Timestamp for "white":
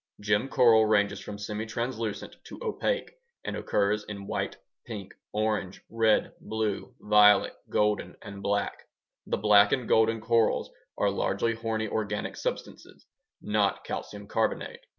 4.25-4.57